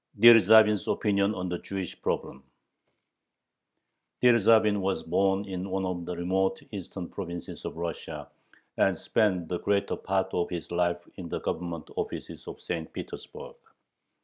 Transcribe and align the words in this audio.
DYERZHAVIN'S 0.19 0.87
"OPINION" 0.87 1.35
ON 1.35 1.47
THE 1.47 1.59
JEWISH 1.59 2.01
PROBLEM 2.01 2.41
Dyerzhavin 4.23 4.79
was 4.79 5.03
born 5.03 5.45
in 5.45 5.69
one 5.69 5.85
of 5.85 6.05
the 6.07 6.17
remote 6.17 6.59
eastern 6.71 7.07
provinces 7.07 7.65
of 7.65 7.77
Russia, 7.77 8.27
and 8.77 8.97
spent 8.97 9.47
the 9.47 9.59
greater 9.59 9.95
part 9.95 10.33
of 10.33 10.49
his 10.49 10.71
life 10.71 11.07
in 11.17 11.29
the 11.29 11.39
Government 11.41 11.87
offices 11.97 12.47
of 12.47 12.59
St. 12.59 12.91
Petersburg. 12.91 13.53